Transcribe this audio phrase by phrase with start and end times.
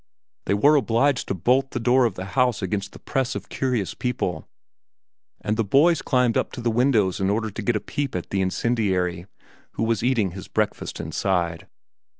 [0.45, 3.93] They were obliged to bolt the door of the house against the press of curious
[3.93, 4.47] people,
[5.41, 8.31] and the boys climbed up to the windows in order to get a peep at
[8.31, 9.27] the incendiary,
[9.73, 11.67] who was eating his breakfast inside.